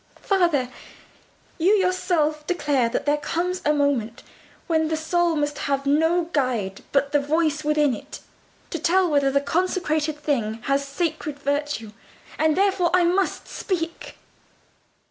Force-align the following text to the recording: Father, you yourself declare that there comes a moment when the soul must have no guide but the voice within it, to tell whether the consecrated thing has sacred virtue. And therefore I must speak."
Father, 0.23 0.69
you 1.59 1.73
yourself 1.73 2.47
declare 2.47 2.89
that 2.89 3.05
there 3.05 3.19
comes 3.19 3.61
a 3.63 3.71
moment 3.71 4.23
when 4.65 4.87
the 4.87 4.97
soul 4.97 5.35
must 5.35 5.59
have 5.69 5.85
no 5.85 6.23
guide 6.33 6.81
but 6.91 7.11
the 7.11 7.19
voice 7.19 7.63
within 7.63 7.93
it, 7.93 8.19
to 8.71 8.79
tell 8.79 9.07
whether 9.07 9.29
the 9.29 9.39
consecrated 9.39 10.17
thing 10.19 10.53
has 10.63 10.83
sacred 10.87 11.37
virtue. 11.37 11.91
And 12.39 12.57
therefore 12.57 12.89
I 12.95 13.03
must 13.03 13.47
speak." 13.47 14.17